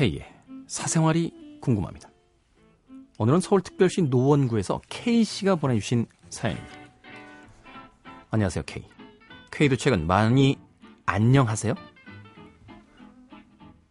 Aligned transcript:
K의 0.00 0.24
사생활이 0.66 1.58
궁금합니다. 1.60 2.08
오늘은 3.18 3.40
서울특별시 3.40 4.04
노원구에서 4.04 4.80
K씨가 4.88 5.56
보내주신 5.56 6.06
사연입니다. 6.30 6.74
안녕하세요, 8.30 8.62
K. 8.64 8.82
K도 9.50 9.76
최근 9.76 10.06
많이 10.06 10.58
안녕하세요? 11.04 11.74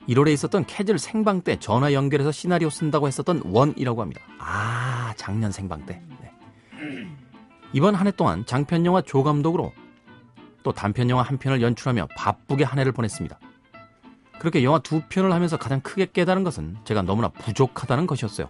1월에 0.08 0.34
있었던 0.34 0.66
캐즐 0.66 0.98
생방 0.98 1.42
때 1.42 1.60
전화 1.60 1.94
연결해서 1.94 2.32
시나리오 2.32 2.72
쓴다고 2.72 3.08
했었던 3.08 3.44
원이라고 3.46 4.02
합니다. 4.02 4.22
아, 4.40 5.14
작년 5.16 5.52
생방 5.52 5.86
때. 5.86 6.02
네. 6.22 6.32
이번 7.72 7.94
한 7.94 8.08
해 8.08 8.12
동안 8.12 8.48
장편 8.48 8.84
영화 8.88 9.04
조감독으로 9.04 9.72
또 10.64 10.74
단편 10.74 11.12
영화 11.12 11.22
한 11.22 11.38
편을 11.38 11.62
연출하며 11.62 12.08
바쁘게 12.18 12.64
한 12.64 12.80
해를 12.80 12.94
보냈습니다. 12.94 13.40
그렇게 14.40 14.64
영화 14.64 14.80
두 14.80 15.02
편을 15.10 15.32
하면서 15.32 15.58
가장 15.58 15.82
크게 15.82 16.08
깨달은 16.12 16.44
것은 16.44 16.78
제가 16.86 17.02
너무나 17.02 17.28
부족하다는 17.28 18.08
것이었어요. 18.08 18.50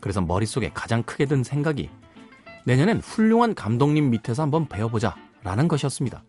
그래서 0.00 0.20
머릿속에 0.20 0.70
가장 0.72 1.02
크게 1.02 1.26
든 1.26 1.42
생각이 1.42 1.90
내년엔 2.64 3.00
훌륭한 3.00 3.54
감독님 3.54 4.10
밑에서 4.10 4.42
한번 4.42 4.68
배워보자 4.68 5.16
라는 5.42 5.68
것이었습니다. 5.68 6.22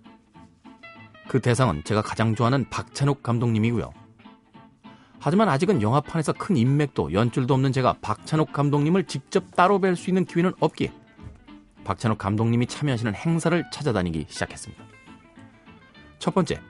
그 1.28 1.42
대상은 1.42 1.84
제가 1.84 2.02
가장 2.02 2.34
좋아하는 2.34 2.68
박찬욱 2.70 3.22
감독님이고요. 3.22 3.92
하지만 5.20 5.50
아직은 5.50 5.82
영화판에서 5.82 6.34
큰 6.34 6.56
인맥도 6.56 7.12
연출도 7.12 7.54
없는 7.54 7.74
제가 7.74 7.98
박찬욱 8.02 8.54
감독님을 8.54 9.04
직접 9.04 9.54
따로 9.54 9.80
뵐 9.80 9.96
수 9.96 10.10
있는 10.10 10.24
기회는 10.24 10.54
없기에 10.60 10.94
박찬욱 11.84 12.18
감독님이 12.18 12.68
참여하시는 12.68 13.14
행사를 13.16 13.70
찾아다니기 13.72 14.28
시작했습니다. 14.30 14.84
첫 16.20 16.34
번째, 16.34 16.62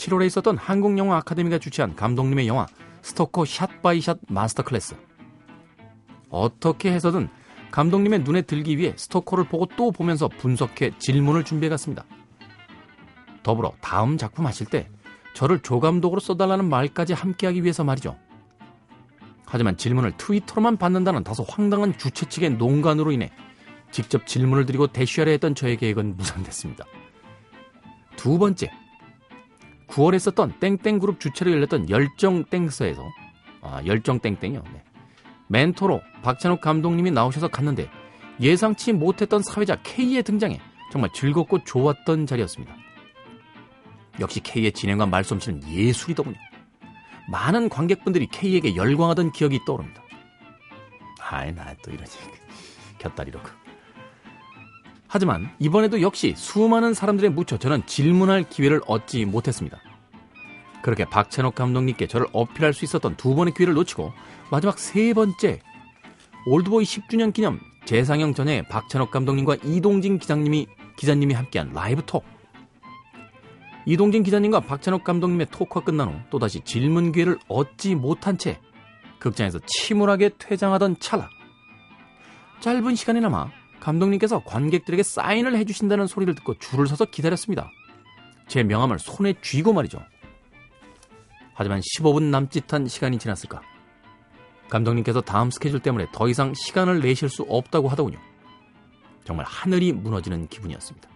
7월에 0.00 0.26
있었던 0.26 0.56
한국영화 0.56 1.18
아카데미가 1.18 1.58
주최한 1.58 1.94
감독님의 1.94 2.48
영화 2.48 2.66
스토커 3.02 3.44
shot 3.44 3.82
by 3.82 4.00
shot 4.00 4.18
master 4.28 4.62
class. 4.62 4.96
어떻게 6.30 6.90
해서든 6.92 7.28
감독님의 7.70 8.20
눈에 8.20 8.42
들기 8.42 8.78
위해 8.78 8.94
스토커를 8.96 9.44
보고 9.44 9.66
또 9.76 9.90
보면서 9.92 10.28
분석해 10.28 10.92
질문을 10.98 11.44
준비해 11.44 11.68
갔습니다. 11.68 12.04
더불어 13.42 13.72
다음 13.80 14.16
작품 14.16 14.46
하실 14.46 14.66
때 14.66 14.88
저를 15.34 15.60
조감독으로 15.60 16.20
써달라는 16.20 16.68
말까지 16.68 17.12
함께하기 17.12 17.62
위해서 17.62 17.84
말이죠. 17.84 18.16
하지만 19.44 19.76
질문을 19.76 20.16
트위터로만 20.16 20.78
받는다는 20.78 21.24
다소 21.24 21.44
황당한 21.46 21.96
주최 21.98 22.26
측의 22.26 22.50
농간으로 22.52 23.12
인해 23.12 23.30
직접 23.90 24.26
질문을 24.26 24.64
드리고 24.64 24.86
대쉬하려 24.86 25.32
했던 25.32 25.54
저의 25.54 25.76
계획은 25.76 26.16
무산됐습니다. 26.16 26.84
두 28.16 28.38
번째, 28.38 28.70
9월에 29.90 30.18
썼던 30.18 30.54
땡땡그룹 30.60 31.20
주최로 31.20 31.50
열렸던 31.52 31.90
열정땡서에서 31.90 33.08
아, 33.62 33.82
열정땡땡이요. 33.84 34.62
네. 34.72 34.82
멘토로 35.48 36.00
박찬욱 36.22 36.60
감독님이 36.60 37.10
나오셔서 37.10 37.48
갔는데 37.48 37.90
예상치 38.40 38.92
못했던 38.92 39.42
사회자 39.42 39.76
K의 39.82 40.22
등장에 40.22 40.60
정말 40.92 41.10
즐겁고 41.12 41.62
좋았던 41.64 42.26
자리였습니다. 42.26 42.74
역시 44.20 44.40
K의 44.40 44.72
진행과 44.72 45.06
말솜씨는 45.06 45.68
예술이더군요. 45.68 46.36
많은 47.30 47.68
관객분들이 47.68 48.26
K에게 48.26 48.76
열광하던 48.76 49.32
기억이 49.32 49.60
떠오릅니다. 49.66 50.02
아이, 51.20 51.52
나 51.54 51.74
또 51.82 51.90
이러지. 51.92 52.18
곁다리로. 52.98 53.38
하지만 55.06 55.54
이번에도 55.58 56.02
역시 56.02 56.34
수많은 56.36 56.94
사람들에 56.94 57.28
묻혀 57.30 57.56
저는 57.56 57.86
질문할 57.86 58.48
기회를 58.48 58.80
얻지 58.86 59.24
못했습니다. 59.26 59.78
그렇게 60.82 61.04
박찬욱 61.04 61.54
감독님께 61.54 62.06
저를 62.06 62.26
어필할 62.32 62.72
수 62.72 62.84
있었던 62.84 63.16
두 63.16 63.34
번의 63.34 63.54
기회를 63.54 63.74
놓치고 63.74 64.12
마지막 64.50 64.78
세 64.78 65.12
번째 65.12 65.60
올드보이 66.46 66.84
10주년 66.84 67.32
기념 67.32 67.60
재상영 67.84 68.34
전에 68.34 68.62
박찬욱 68.68 69.10
감독님과 69.10 69.56
이동진 69.64 70.18
기자님이 70.18 70.66
기자님이 70.96 71.34
함께한 71.34 71.72
라이브 71.72 72.02
톡. 72.04 72.24
이동진 73.86 74.22
기자님과 74.22 74.60
박찬욱 74.60 75.04
감독님의 75.04 75.48
토크가 75.50 75.84
끝난 75.84 76.08
후 76.08 76.20
또다시 76.30 76.60
질문 76.60 77.12
기회를 77.12 77.38
얻지 77.48 77.94
못한 77.94 78.36
채 78.38 78.60
극장에서 79.18 79.58
침울하게 79.66 80.30
퇴장하던 80.38 80.98
찰나. 81.00 81.28
짧은 82.60 82.94
시간이나마 82.94 83.50
감독님께서 83.80 84.44
관객들에게 84.44 85.02
사인을 85.02 85.56
해주신다는 85.56 86.06
소리를 86.06 86.34
듣고 86.34 86.58
줄을 86.58 86.86
서서 86.86 87.06
기다렸습니다. 87.06 87.70
제 88.46 88.62
명함을 88.62 88.98
손에 88.98 89.34
쥐고 89.40 89.72
말이죠. 89.72 90.00
하지만 91.60 91.80
15분 91.80 92.22
남짓한 92.30 92.88
시간이 92.88 93.18
지났을까. 93.18 93.60
감독님께서 94.70 95.20
다음 95.20 95.50
스케줄 95.50 95.78
때문에 95.78 96.06
더 96.10 96.26
이상 96.26 96.54
시간을 96.54 97.00
내실 97.00 97.28
수 97.28 97.42
없다고 97.42 97.88
하더군요. 97.88 98.18
정말 99.24 99.44
하늘이 99.44 99.92
무너지는 99.92 100.48
기분이었습니다. 100.48 101.06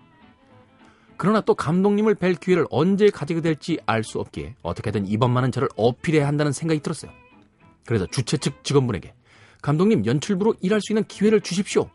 그러나 1.16 1.40
또 1.40 1.54
감독님을 1.54 2.14
뵐 2.16 2.34
기회를 2.34 2.66
언제 2.68 3.08
가지게 3.08 3.40
될지 3.40 3.78
알 3.86 4.04
수 4.04 4.20
없기에 4.20 4.54
어떻게든 4.60 5.06
이번만은 5.06 5.50
저를 5.50 5.70
어필해야 5.76 6.26
한다는 6.26 6.52
생각이 6.52 6.80
들었어요. 6.80 7.10
그래서 7.86 8.04
주최 8.04 8.36
측 8.36 8.62
직원분에게 8.64 9.14
감독님 9.62 10.04
연출부로 10.04 10.56
일할 10.60 10.82
수 10.82 10.92
있는 10.92 11.04
기회를 11.04 11.40
주십시오. 11.40 11.88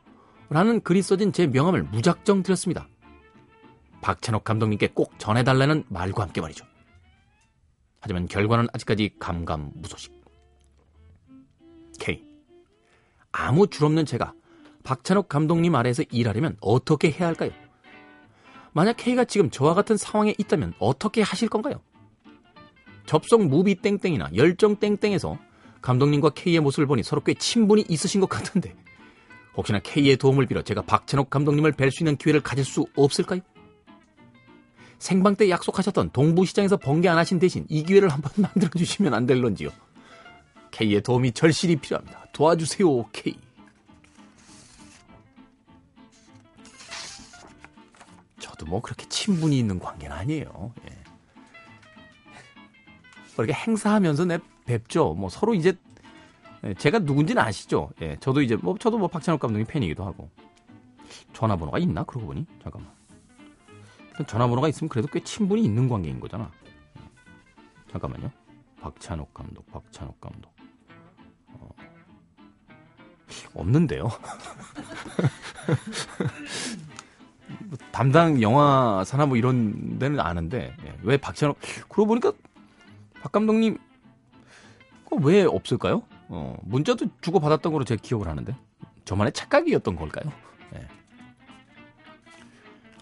라는 0.50 0.82
글이 0.82 1.04
써진 1.04 1.34
제 1.34 1.46
명함을 1.46 1.84
무작정 1.84 2.42
드렸습니다. 2.42 2.88
박찬욱 4.02 4.44
감독님께 4.44 4.88
꼭 4.96 5.20
전해달라는 5.20 5.84
말과 5.88 6.24
함께 6.24 6.42
말이죠. 6.42 6.66
하지만 8.00 8.28
결과는 8.28 8.68
아직까지 8.74 9.16
감감무소식. 9.20 10.14
K. 12.00 12.24
아무 13.32 13.68
줄 13.68 13.86
없는 13.86 14.06
제가 14.06 14.34
박찬욱 14.84 15.28
감독님 15.28 15.76
아래에서 15.76 16.04
일하려면 16.12 16.58
어떻게 16.62 17.12
해야 17.12 17.28
할까요? 17.28 17.52
만약 18.72 18.98
K가 18.98 19.26
지금 19.26 19.50
저와 19.50 19.74
같은 19.74 19.98
상황에 19.98 20.34
있다면 20.38 20.74
어떻게 20.80 21.22
하실 21.22 21.50
건가요? 21.50 21.82
접속 23.06 23.46
무비 23.46 23.76
땡땡이나 23.76 24.30
열정 24.36 24.76
땡땡에서 24.76 25.38
감독님과 25.82 26.32
K의 26.32 26.60
모습을 26.60 26.86
보니 26.86 27.04
서로 27.04 27.22
꽤 27.24 27.34
친분이 27.34 27.86
있으신 27.90 28.22
것 28.22 28.30
같은데 28.30 28.76
혹시나 29.56 29.80
K의 29.80 30.18
도움을 30.18 30.46
빌어 30.46 30.62
제가 30.62 30.84
박찬욱 30.84 31.30
감독님을 31.30 31.74
뵐 31.74 31.92
수 31.92 32.04
있는 32.04 32.16
기회를 32.18 32.42
가질 32.42 32.64
수 32.64 32.86
없을까요? 32.96 33.42
생방 35.00 35.36
때 35.36 35.50
약속하셨던 35.50 36.12
동부시장에서 36.12 36.78
번개 36.78 37.08
안 37.08 37.18
하신 37.18 37.40
대신 37.40 37.66
이 37.70 37.84
기회를 37.84 38.10
한번 38.10 38.32
만들어 38.38 38.70
주시면 38.78 39.14
안 39.14 39.26
될런지요. 39.26 39.70
K의 40.72 41.02
도움이 41.02 41.32
절실히 41.32 41.78
필요합니다. 41.78 42.26
도와주세요, 42.34 43.08
K. 43.12 43.36
저도 48.40 48.66
뭐 48.66 48.82
그렇게 48.82 49.08
친분이 49.08 49.58
있는 49.58 49.80
관계는 49.80 50.16
아니에요. 50.16 50.74
예. 50.90 51.00
그렇게 53.36 53.54
행사하면서 53.54 54.26
내 54.26 54.40
뵙죠. 54.66 55.14
뭐 55.14 55.30
서로 55.30 55.54
이제 55.54 55.74
예, 56.66 56.74
제가 56.74 57.00
누군지는 57.00 57.42
아시죠? 57.42 57.90
예, 58.02 58.18
저도 58.20 58.42
이제 58.42 58.58
뭐 58.58 58.78
저도 58.78 58.98
뭐 58.98 59.08
박찬욱 59.08 59.40
감독님 59.40 59.66
팬이기도 59.66 60.04
하고 60.04 60.30
전화번호가 61.32 61.80
있나? 61.80 62.04
그러고 62.04 62.28
보니 62.28 62.46
잠깐만. 62.62 62.99
전화번호가 64.26 64.68
있으면 64.68 64.90
그래도 64.90 65.08
꽤 65.08 65.20
친분이 65.22 65.64
있는 65.64 65.88
관계인 65.90 66.20
거잖아. 66.20 66.52
잠깐만요. 67.92 68.32
박찬욱 68.82 69.34
감독, 69.34 69.66
박찬욱 69.72 70.20
감독. 70.22 70.52
어, 71.48 71.70
없는데요. 73.54 74.10
뭐 77.66 77.78
담당 77.92 78.42
영화사나 78.42 79.26
뭐 79.26 79.38
이런 79.38 80.00
데는 80.00 80.20
아는데 80.20 80.76
예, 80.86 80.96
왜 81.04 81.18
박찬욱 81.18 81.58
그러고 81.88 82.08
보니까 82.08 82.32
박 83.22 83.32
감독님 83.32 83.78
왜 85.22 85.44
없을까요? 85.44 86.04
어, 86.28 86.58
문자도 86.64 87.08
주고 87.22 87.40
받았던 87.40 87.72
걸로 87.72 87.84
제가 87.84 88.00
기억을 88.02 88.28
하는데 88.28 88.56
저만의 89.06 89.34
착각이었던 89.34 89.96
걸까요? 89.96 90.32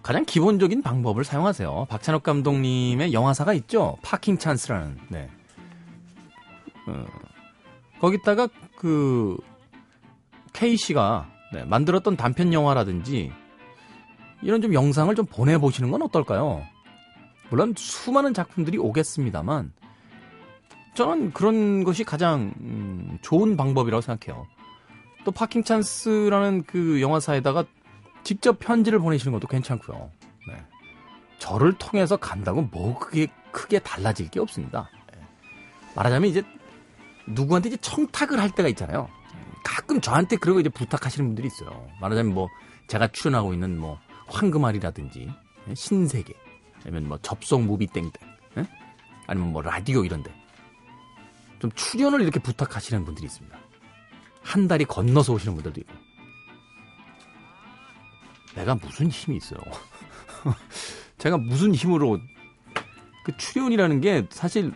네. 0.07 0.13
가장 0.13 0.23
기본적인 0.23 0.81
방법을 0.83 1.25
사용하세요. 1.25 1.87
박찬욱 1.89 2.23
감독님의 2.23 3.11
영화사가 3.11 3.53
있죠. 3.55 3.97
파킹 4.03 4.37
찬스라는. 4.37 4.97
네. 5.09 5.29
어, 6.87 7.05
거기다가 7.99 8.47
그 8.77 9.37
K 10.53 10.77
씨가 10.77 11.29
네, 11.51 11.65
만들었던 11.65 12.15
단편 12.15 12.53
영화라든지 12.53 13.33
이런 14.41 14.61
좀 14.61 14.73
영상을 14.73 15.13
좀 15.13 15.25
보내 15.25 15.57
보시는 15.57 15.91
건 15.91 16.01
어떨까요? 16.03 16.63
물론 17.49 17.73
수많은 17.75 18.33
작품들이 18.33 18.77
오겠습니다만 18.77 19.73
저는 20.93 21.33
그런 21.33 21.83
것이 21.83 22.05
가장 22.05 22.53
음, 22.61 23.17
좋은 23.21 23.57
방법이라고 23.57 23.99
생각해요. 23.99 24.47
또 25.25 25.31
파킹 25.31 25.63
찬스라는 25.65 26.63
그 26.63 27.01
영화사에다가 27.01 27.65
직접 28.27 28.59
편지를 28.59 28.99
보내시는 28.99 29.31
것도 29.31 29.47
괜찮고요. 29.47 30.11
네. 30.49 30.61
저를 31.39 31.71
통해서 31.77 32.17
간다고 32.17 32.61
뭐 32.61 32.99
그게 32.99 33.27
크게 33.53 33.79
달라질 33.79 34.29
게 34.29 34.41
없습니다. 34.41 34.89
네. 35.13 35.21
말하자면 35.95 36.29
이제 36.29 36.43
누구한테 37.25 37.69
이제 37.69 37.77
청탁을 37.77 38.37
할 38.37 38.51
때가 38.51 38.67
있잖아요. 38.67 39.07
가끔 39.63 40.01
저한테 40.01 40.35
그러고 40.35 40.59
이제 40.59 40.67
부탁하시는 40.67 41.25
분들이 41.25 41.47
있어요. 41.47 41.87
말하자면 42.01 42.33
뭐 42.33 42.49
제가 42.89 43.07
출연하고 43.07 43.53
있는 43.53 43.79
뭐 43.79 43.97
황금알이라든지 44.27 45.33
예, 45.69 45.73
신세계 45.73 46.33
아니면 46.83 47.07
뭐 47.07 47.17
접속 47.19 47.61
무비 47.61 47.87
땡땡 47.87 48.11
예? 48.57 48.65
아니면 49.27 49.53
뭐 49.53 49.61
라디오 49.61 50.03
이런데 50.03 50.35
좀 51.59 51.71
출연을 51.71 52.19
이렇게 52.19 52.41
부탁하시는 52.41 53.05
분들이 53.05 53.25
있습니다. 53.25 53.57
한 54.41 54.67
달이 54.67 54.83
건너서 54.83 55.31
오시는 55.31 55.55
분들도 55.55 55.79
있고 55.79 56.06
내가 58.67 58.75
무슨 58.75 59.09
힘이 59.09 59.37
있어요. 59.37 59.61
제가 61.17 61.37
무슨 61.37 61.73
힘으로 61.73 62.19
그 63.23 63.35
출연이라는 63.37 64.01
게 64.01 64.27
사실 64.29 64.73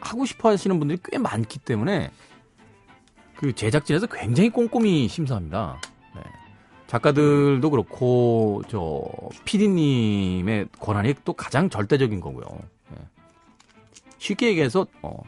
하고 0.00 0.26
싶어 0.26 0.50
하시는 0.50 0.78
분들이 0.78 0.98
꽤 1.02 1.16
많기 1.16 1.58
때문에 1.58 2.10
그 3.36 3.54
제작진에서 3.54 4.06
굉장히 4.06 4.50
꼼꼼히 4.50 5.08
심사합니다. 5.08 5.80
네. 6.14 6.22
작가들도 6.86 7.68
그렇고 7.70 8.62
저 8.68 9.02
PD님의 9.46 10.68
권한이 10.78 11.14
또 11.24 11.32
가장 11.32 11.70
절대적인 11.70 12.20
거고요. 12.20 12.44
네. 12.90 12.98
쉽게 14.18 14.48
얘기해서 14.48 14.86
어, 15.00 15.22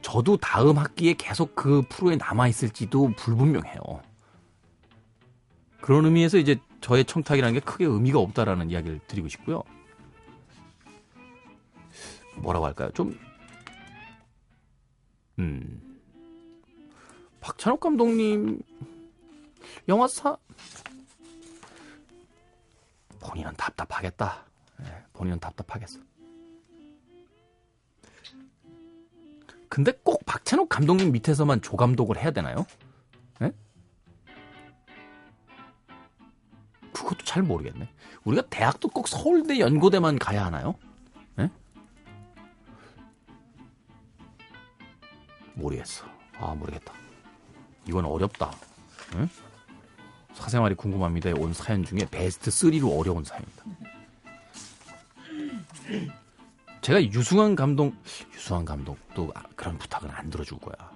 저도 0.00 0.38
다음 0.38 0.78
학기에 0.78 1.14
계속 1.18 1.54
그 1.54 1.82
프로에 1.90 2.16
남아 2.16 2.48
있을지도 2.48 3.12
불분명해요. 3.16 3.80
그런 5.80 6.06
의미에서 6.06 6.38
이제 6.38 6.58
저의 6.82 7.04
청탁이라는 7.04 7.54
게 7.54 7.60
크게 7.60 7.84
의미가 7.84 8.18
없다라는 8.18 8.70
이야기를 8.70 9.00
드리고 9.06 9.28
싶고요. 9.28 9.62
뭐라고 12.36 12.66
할까요? 12.66 12.90
좀, 12.92 13.18
음, 15.38 16.00
박찬욱 17.40 17.80
감독님, 17.80 18.60
영화사, 19.88 20.36
본인은 23.20 23.54
답답하겠다. 23.56 24.44
네, 24.80 25.04
본인은 25.12 25.38
답답하겠어. 25.38 26.00
근데 29.68 29.92
꼭 30.02 30.24
박찬욱 30.26 30.68
감독님 30.68 31.12
밑에서만 31.12 31.62
조감독을 31.62 32.18
해야 32.18 32.32
되나요? 32.32 32.66
잘 37.32 37.42
모르겠네. 37.42 37.88
우리가 38.24 38.46
대학도 38.50 38.88
꼭 38.88 39.08
서울대 39.08 39.58
연고대만 39.58 40.18
가야 40.18 40.44
하나요? 40.44 40.74
네? 41.34 41.48
모르겠어. 45.54 46.04
아 46.38 46.54
모르겠다. 46.54 46.92
이건 47.88 48.04
어렵다. 48.04 48.50
네? 49.14 49.26
사생활이 50.34 50.74
궁금합니다에 50.74 51.32
온 51.32 51.54
사연 51.54 51.82
중에 51.86 52.00
베스트 52.10 52.50
3로 52.50 53.00
어려운 53.00 53.24
사연입니다. 53.24 53.64
제가 56.82 57.02
유승환 57.02 57.56
감독, 57.56 57.94
유승환 58.34 58.66
감독도 58.66 59.32
그런 59.56 59.78
부탁은 59.78 60.10
안 60.10 60.28
들어줄 60.28 60.58
거야. 60.58 60.92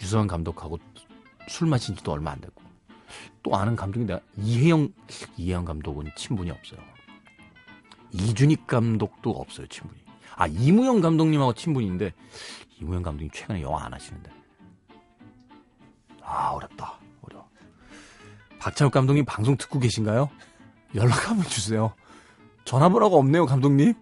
유승환 0.00 0.26
감독하고 0.26 0.78
술 1.48 1.68
마신 1.68 1.94
지도 1.94 2.12
얼마 2.12 2.30
안 2.30 2.40
됐고. 2.40 2.59
또 3.42 3.56
아는 3.56 3.76
감독이 3.76 4.04
내가 4.04 4.20
이혜영, 4.36 4.92
이혜영 5.36 5.64
감독은 5.64 6.10
친분이 6.16 6.50
없어요. 6.50 6.80
이준익 8.12 8.66
감독도 8.66 9.30
없어요, 9.30 9.66
친분이. 9.68 10.00
아, 10.36 10.46
이무영 10.46 11.00
감독님하고 11.00 11.54
친분인데, 11.54 12.12
이무영 12.80 13.02
감독님 13.02 13.30
최근에 13.32 13.62
영화 13.62 13.84
안 13.84 13.92
하시는데. 13.92 14.30
아, 16.22 16.50
어렵다. 16.50 16.98
어려워. 17.22 17.48
박찬욱 18.58 18.92
감독님 18.92 19.24
방송 19.24 19.56
듣고 19.56 19.78
계신가요? 19.78 20.30
연락 20.94 21.28
한번 21.30 21.46
주세요. 21.46 21.94
전화번호가 22.64 23.16
없네요, 23.16 23.46
감독님. 23.46 23.94